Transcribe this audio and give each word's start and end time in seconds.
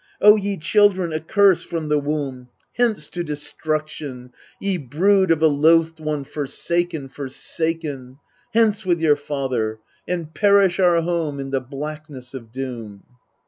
()ye 0.35 0.57
children 0.57 1.13
accursed 1.13 1.67
from 1.67 1.83
I 1.85 1.93
he 1.93 2.01
womb, 2.01 2.35
MEDEA 2.35 2.47
247 2.49 2.49
Hence 2.95 3.09
to 3.09 3.23
destruction, 3.23 4.33
ye 4.59 4.77
brood 4.79 5.29
of 5.29 5.43
a 5.43 5.47
loathed 5.47 5.99
one 5.99 6.23
forsaken, 6.23 7.07
forsaken! 7.07 8.17
Hence 8.51 8.83
with 8.83 8.99
your 8.99 9.15
father, 9.15 9.77
and 10.07 10.33
perish 10.33 10.79
our 10.79 11.03
home 11.03 11.39
in 11.39 11.51
the 11.51 11.61
blackness 11.61 12.33
of 12.33 12.51
doom 12.51 13.03